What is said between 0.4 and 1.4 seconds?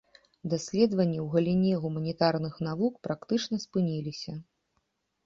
Даследаванні ў